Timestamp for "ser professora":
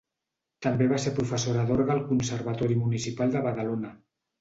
1.03-1.67